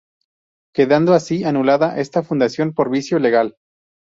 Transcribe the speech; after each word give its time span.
Quedando 0.73 1.13
así 1.13 1.43
anulada 1.43 1.99
esta 1.99 2.23
fundación 2.23 2.73
por 2.73 2.89
vicio 2.89 3.19
legal. 3.19 3.57